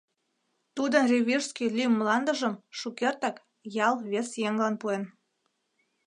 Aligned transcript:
Тудын 0.75 1.03
ревижский 1.11 1.69
лӱм 1.77 1.91
мландыжым 1.99 2.53
шукертак 2.79 3.35
ял 3.87 3.95
вес 4.11 4.29
еҥлан 4.47 4.75
пуэн. 4.81 5.03